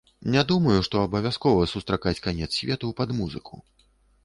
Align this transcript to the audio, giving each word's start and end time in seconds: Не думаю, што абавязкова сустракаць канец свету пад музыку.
Не 0.35 0.43
думаю, 0.51 0.77
што 0.87 1.01
абавязкова 1.07 1.69
сустракаць 1.75 2.15
канец 2.25 2.51
свету 2.59 2.93
пад 3.03 3.09
музыку. 3.21 3.63